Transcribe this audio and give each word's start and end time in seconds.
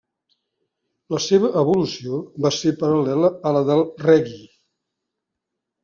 La 1.15 1.19
seva 1.25 1.51
evolució 1.61 2.23
va 2.47 2.53
ser 2.61 2.75
paral·lela 2.83 3.33
a 3.51 3.55
la 3.59 3.65
del 3.71 3.87
reggae. 4.09 4.45